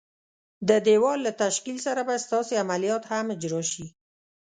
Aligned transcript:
د 0.69 0.71
دېوال 0.87 1.19
له 1.27 1.31
تشکیل 1.43 1.77
سره 1.85 2.01
به 2.07 2.15
ستاسي 2.25 2.53
عملیات 2.63 3.03
هم 3.11 3.25
اجرا 3.35 3.61
شي. 3.71 3.85